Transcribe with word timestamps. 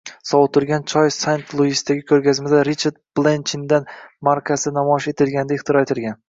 Sovutilgan 0.27 0.85
choy 0.93 1.09
Saint-Luisdagi 1.15 2.03
ko’rgazmada 2.11 2.63
Richard 2.69 2.97
Blechinden 3.21 3.87
markasi 4.29 4.75
namoyish 4.79 5.13
etilganida 5.13 5.61
ixtiro 5.61 5.87
qilingan. 5.93 6.19